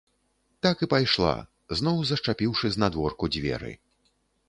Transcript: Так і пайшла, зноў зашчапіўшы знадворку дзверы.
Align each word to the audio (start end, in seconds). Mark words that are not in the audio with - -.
Так 0.65 0.81
і 0.85 0.89
пайшла, 0.93 1.35
зноў 1.81 2.03
зашчапіўшы 2.13 2.75
знадворку 2.79 3.33
дзверы. 3.37 3.71